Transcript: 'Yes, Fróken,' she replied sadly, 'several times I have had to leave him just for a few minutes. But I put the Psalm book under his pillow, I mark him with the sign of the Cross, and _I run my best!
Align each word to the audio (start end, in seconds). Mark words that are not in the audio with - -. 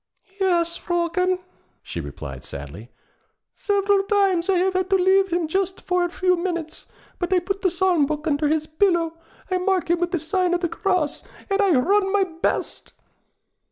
'Yes, 0.39 0.79
Fróken,' 0.79 1.37
she 1.83 2.01
replied 2.01 2.43
sadly, 2.43 2.89
'several 3.53 4.01
times 4.05 4.49
I 4.49 4.57
have 4.57 4.73
had 4.73 4.89
to 4.89 4.95
leave 4.95 5.31
him 5.31 5.47
just 5.47 5.79
for 5.79 6.03
a 6.03 6.09
few 6.09 6.35
minutes. 6.35 6.87
But 7.19 7.31
I 7.31 7.37
put 7.37 7.61
the 7.61 7.69
Psalm 7.69 8.07
book 8.07 8.25
under 8.25 8.47
his 8.47 8.65
pillow, 8.65 9.15
I 9.51 9.59
mark 9.59 9.91
him 9.91 9.99
with 9.99 10.09
the 10.09 10.17
sign 10.17 10.55
of 10.55 10.61
the 10.61 10.69
Cross, 10.69 11.21
and 11.51 11.59
_I 11.59 11.85
run 11.85 12.11
my 12.11 12.23
best! 12.23 12.93